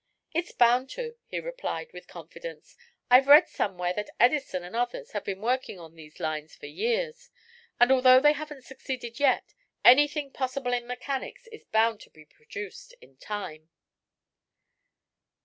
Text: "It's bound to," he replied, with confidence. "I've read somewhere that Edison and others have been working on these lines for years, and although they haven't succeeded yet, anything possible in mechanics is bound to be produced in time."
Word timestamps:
"It's 0.33 0.51
bound 0.51 0.89
to," 0.97 1.15
he 1.27 1.39
replied, 1.39 1.93
with 1.93 2.07
confidence. 2.07 2.75
"I've 3.11 3.27
read 3.27 3.47
somewhere 3.47 3.93
that 3.93 4.09
Edison 4.19 4.63
and 4.63 4.75
others 4.75 5.11
have 5.11 5.23
been 5.23 5.41
working 5.41 5.79
on 5.79 5.93
these 5.93 6.19
lines 6.19 6.55
for 6.55 6.65
years, 6.65 7.29
and 7.79 7.91
although 7.91 8.19
they 8.19 8.33
haven't 8.33 8.63
succeeded 8.65 9.19
yet, 9.19 9.53
anything 9.85 10.31
possible 10.31 10.73
in 10.73 10.87
mechanics 10.87 11.45
is 11.51 11.65
bound 11.65 11.99
to 12.01 12.09
be 12.09 12.25
produced 12.25 12.95
in 12.99 13.17
time." 13.17 13.69